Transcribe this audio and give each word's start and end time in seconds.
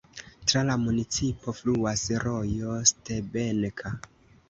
Tra 0.51 0.63
la 0.69 0.77
municipo 0.85 1.55
fluas 1.61 2.07
rojo 2.25 2.81
Stebenka. 2.95 3.99